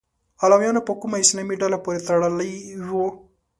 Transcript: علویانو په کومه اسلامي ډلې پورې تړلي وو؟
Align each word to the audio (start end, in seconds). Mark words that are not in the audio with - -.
علویانو 0.43 0.81
په 0.87 0.93
کومه 1.01 1.17
اسلامي 1.23 1.55
ډلې 1.61 1.77
پورې 1.83 1.99
تړلي 2.07 2.53
وو؟ 2.89 3.07